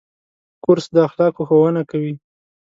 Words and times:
کورس 0.63 0.85
د 0.93 0.97
اخلاقو 1.07 1.41
ښوونه 1.49 1.81
کوي. 1.91 2.13